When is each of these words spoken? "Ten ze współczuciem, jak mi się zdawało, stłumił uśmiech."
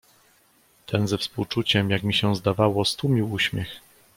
"Ten 0.85 1.07
ze 1.07 1.17
współczuciem, 1.17 1.89
jak 1.89 2.03
mi 2.03 2.13
się 2.13 2.35
zdawało, 2.35 2.85
stłumił 2.85 3.31
uśmiech." 3.31 3.69